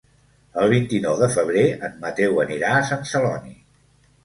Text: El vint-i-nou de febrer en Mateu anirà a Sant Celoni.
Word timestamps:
El 0.61 0.71
vint-i-nou 0.71 1.19
de 1.19 1.27
febrer 1.35 1.67
en 1.89 2.01
Mateu 2.07 2.41
anirà 2.47 2.73
a 2.79 2.83
Sant 2.91 3.07
Celoni. 3.13 3.57